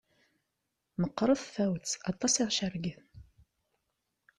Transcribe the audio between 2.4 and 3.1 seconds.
aɣ-cergen.